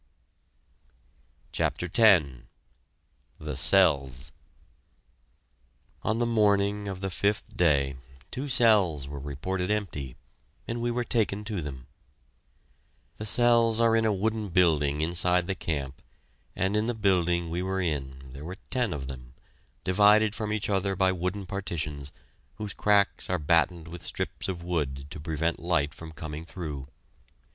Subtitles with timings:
[1.51, 2.25] CHAPTER X
[3.37, 4.31] THE CELLS!
[6.01, 7.97] On the morning of the fifth day
[8.31, 10.15] two cells were reported empty,
[10.67, 11.85] and we were taken to them.
[13.17, 16.01] The cells are in a wooden building inside the camp,
[16.55, 19.35] and in the building we were in there were ten of them,
[19.83, 22.11] divided from each other by wooden partitions
[22.55, 26.87] whose cracks are battened with strips of wood to prevent light from coming through.